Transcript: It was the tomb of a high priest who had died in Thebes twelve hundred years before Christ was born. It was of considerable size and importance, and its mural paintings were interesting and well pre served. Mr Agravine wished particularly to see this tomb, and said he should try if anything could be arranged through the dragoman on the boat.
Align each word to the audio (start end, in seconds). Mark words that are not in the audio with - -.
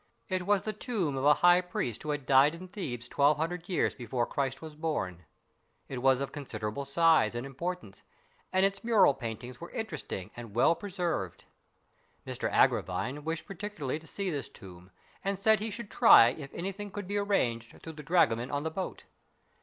It 0.29 0.47
was 0.47 0.63
the 0.63 0.73
tomb 0.73 1.15
of 1.15 1.25
a 1.25 1.35
high 1.45 1.61
priest 1.61 2.01
who 2.01 2.09
had 2.09 2.25
died 2.25 2.55
in 2.55 2.67
Thebes 2.67 3.07
twelve 3.07 3.37
hundred 3.37 3.69
years 3.69 3.93
before 3.93 4.25
Christ 4.25 4.59
was 4.59 4.73
born. 4.73 5.25
It 5.87 5.99
was 6.01 6.21
of 6.21 6.31
considerable 6.31 6.85
size 6.85 7.35
and 7.35 7.45
importance, 7.45 8.01
and 8.51 8.65
its 8.65 8.83
mural 8.83 9.13
paintings 9.13 9.61
were 9.61 9.69
interesting 9.69 10.31
and 10.35 10.55
well 10.55 10.73
pre 10.73 10.89
served. 10.89 11.43
Mr 12.25 12.51
Agravine 12.51 13.23
wished 13.23 13.45
particularly 13.45 13.99
to 13.99 14.07
see 14.07 14.31
this 14.31 14.49
tomb, 14.49 14.89
and 15.23 15.37
said 15.37 15.59
he 15.59 15.69
should 15.69 15.91
try 15.91 16.29
if 16.29 16.51
anything 16.51 16.89
could 16.89 17.07
be 17.07 17.17
arranged 17.17 17.79
through 17.83 17.93
the 17.93 18.01
dragoman 18.01 18.49
on 18.49 18.63
the 18.63 18.71
boat. 18.71 19.03